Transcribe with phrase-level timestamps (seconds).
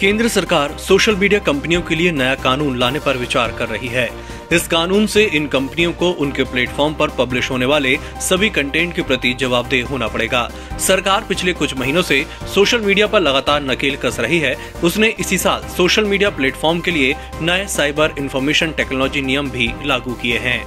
[0.00, 4.08] केंद्र सरकार social media कंपनियों के लिए नया कानून लाने पर विचार कर रही है।
[4.52, 9.02] इस कानून से इन कंपनियों को उनके प्लेटफॉर्म पर पब्लिश होने वाले सभी कंटेंट के
[9.02, 10.48] प्रति जवाबदेह होना पड़ेगा।
[10.78, 12.24] सरकार पिछले कुछ महीनों से
[12.54, 16.90] सोशल मीडिया पर लगातार नकेल कस रही है। उसने इसी साल सोशल मीडिया प्लेटफॉर्म के
[16.90, 20.62] लिए नए साइबर इंफॉर्मेशन टेक्नोलॉजी नियम भी लागू किए हैं।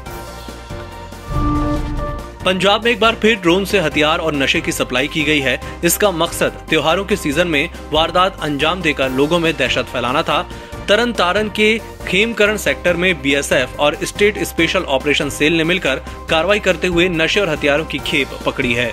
[2.45, 5.59] पंजाब में एक बार फिर ड्रोन से हथियार और नशे की सप्लाई की गई है।
[5.83, 10.41] इसका मकसद त्योहारों के सीज़न में वारदात अंजाम देकर लोगों में दहशत फैलाना था।
[10.87, 11.77] तरन तारन के
[12.07, 17.39] खेमकरण सेक्टर में बीएसएफ और स्टेट स्पेशल ऑपरेशन सेल ने मिलकर कार्रवाई करते हुए नशे
[17.39, 18.91] और हथियारों की खेप पकड़ी है।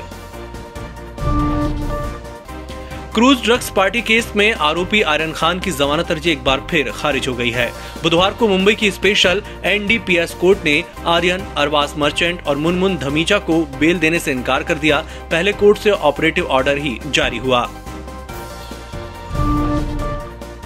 [3.19, 7.27] क्रूज ड्रग्स पार्टी केस में आरोपी आर्यन खान की जमानत अर्जी एक बार फिर खारिज
[7.29, 7.67] हो गई है।
[8.03, 13.61] बुधवार को मुंबई की स्पेशल एनडीपीएस कोर्ट ने आर्यन, अरवास मर्चेंट और मुनमुन धमीचा को
[13.81, 15.01] बेल देने से इनकार कर दिया।
[15.31, 17.69] पहले कोर्ट से ऑपरेटिव ऑर्डर ही जारी हुआ।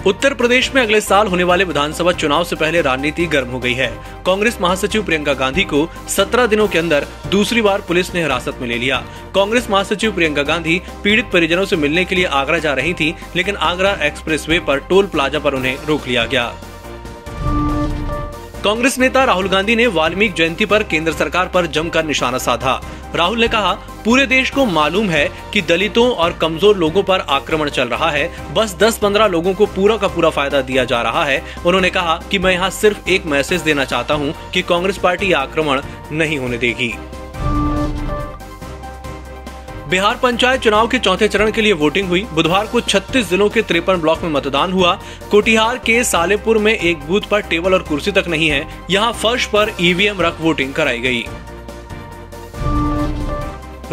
[0.07, 3.73] उत्तर प्रदेश में अगले साल होने वाले विधानसभा चुनाव से पहले राजनीति गर्म हो गई
[3.73, 3.87] है।
[4.25, 8.67] कांग्रेस महासचिव प्रियंका गांधी को 17 दिनों के अंदर दूसरी बार पुलिस ने हिरासत में
[8.67, 8.97] ले लिया।
[9.35, 13.55] कांग्रेस महासचिव प्रियंका गांधी पीड़ित परिजनों से मिलने के लिए आगरा जा रही थी, लेकिन
[13.55, 16.53] आगरा एक्सप्रेसवे पर टोल प्लाजा पर उन्हें रोक लिया गया।
[18.63, 22.79] कांग्रेस नेता राहुल गांधी ने वाल्मीकि जयंती पर केंद्र सरकार पर जमकर निशाना साधा।
[23.15, 23.71] राहुल ने कहा,
[24.05, 28.53] पूरे देश को मालूम है कि दलितों और कमज़ोर लोगों पर आक्रमण चल रहा है।
[28.53, 32.39] बस 10-15 लोगों को पूरा का पूरा फ़ायदा दिया जा रहा है। उन्होंने कहा कि
[32.39, 36.93] मैं यहाँ सिर्फ़ एक मैसेज देना चाहता हूँ कि कांग्रेस पार्टी आक्रमण नहीं होने देगी।
[39.93, 43.61] बिहार पंचायत चुनाव के चौथे चरण के लिए वोटिंग हुई। बुधवार को 36 जिलों के
[43.61, 44.93] तिरपन ब्लॉक में मतदान हुआ।
[45.31, 49.45] कोटिहार के सालेपुर में एक बूथ पर टेबल और कुर्सी तक नहीं है। यहाँ फर्श
[49.45, 51.25] पर ईवीएम रख वोटिंग कराई गई।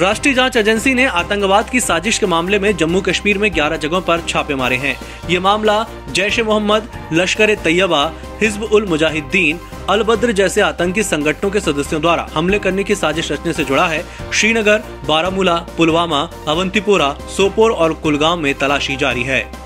[0.01, 4.01] राष्ट्रीय जाँच एजेंसी ने आतंकवाद की साजिश के मामले में जम्मू कश्मीर में 11 जगहों
[4.01, 4.97] पर छापे मारे हैं।
[5.31, 8.03] ये मामला जैश ए मोहम्मद, लश्कर ए तैयबा,
[8.41, 13.53] हिजब उल मुजाहिदीन अलबद्र जैसे आतंकी संगठनों के सदस्यों द्वारा हमले करने की साजिश रचने
[13.53, 19.60] से जुड़ा है। श्रीनगर, बारामूला, पुलवामा, अवंतीपोरा, सोपोर और कुलगाम में तलाशी जारी है।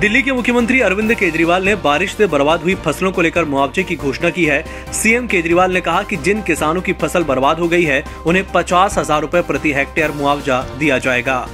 [0.00, 3.96] दिल्ली के मुख्यमंत्री अरविंद केजरीवाल ने बारिश से बर्बाद हुई फ़सलों को लेकर मुआवजे की
[3.96, 4.62] घोषणा की है।
[4.92, 8.96] सीएम केजरीवाल ने कहा कि जिन किसानों की फ़सल बर्बाद हो गई है, उन्हें पचास
[8.98, 11.46] हज़ार रूपए प्रति हेक्टेयर मुआवजा दिया जाएगा।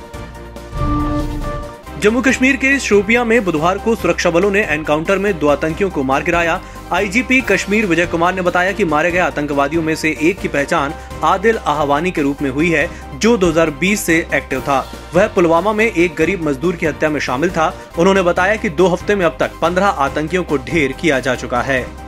[2.01, 6.03] जम्मू कश्मीर के शोपिया में बुधवार को सुरक्षा बलों ने एनकाउंटर में दो आतंकियों को
[6.03, 6.61] मार गिराया।
[6.93, 10.95] आईजीपी कश्मीर विजय कुमार ने बताया कि मारे गए आतंकवादियों में से एक की पहचान
[11.25, 12.89] आदिल आहवानी के रूप में हुई है,
[13.19, 17.51] जो 2020 से एक्टिव था। वह पुलवामा में एक गरीब मजदूर की हत्या में शामिल
[17.51, 21.35] था। उन्होंने बताया कि दो हफ़्ते में अब तक 15 आतंकियों को ढेर किया जा
[21.35, 22.06] चुका है।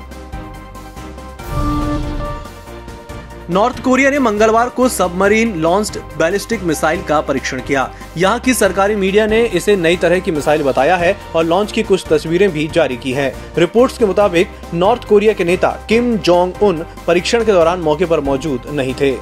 [3.50, 8.97] नॉर्थ कोरिया ने मंगलवार को सबमरीन लॉन्च्ड बैलिस्टिक मिसाइल का परीक्षण किया यहाँ की सरकारी
[8.97, 12.66] मीडिया ने इसे नई तरह की मिसाइल बताया है और लॉन्च की कुछ तस्वीरें भी
[12.69, 17.53] जारी की हैं। रिपोर्ट्स के मुताबिक, नॉर्थ कोरिया के नेता किम जोंग उन परीक्षण के
[17.53, 19.16] दौरान मौके पर मौजूद नहीं थे